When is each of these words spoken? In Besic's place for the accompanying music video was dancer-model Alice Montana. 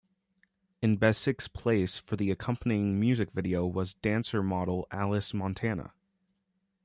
In 0.81 0.97
Besic's 0.97 1.47
place 1.47 1.99
for 1.99 2.15
the 2.15 2.31
accompanying 2.31 2.99
music 2.99 3.29
video 3.33 3.67
was 3.67 3.93
dancer-model 3.93 4.87
Alice 4.89 5.31
Montana. 5.31 5.93